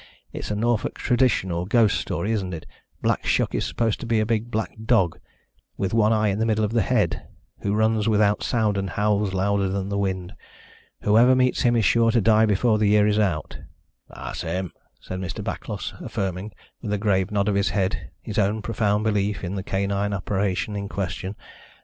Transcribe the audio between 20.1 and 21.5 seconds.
apparition in question.